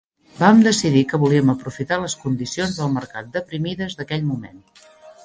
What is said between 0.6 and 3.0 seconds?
decidir que volíem aprofitar les condicions del